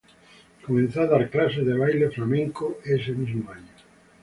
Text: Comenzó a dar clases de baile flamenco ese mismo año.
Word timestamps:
Comenzó 0.65 1.01
a 1.01 1.05
dar 1.05 1.29
clases 1.29 1.63
de 1.63 1.77
baile 1.77 2.09
flamenco 2.09 2.79
ese 2.83 3.11
mismo 3.11 3.51
año. 3.51 3.69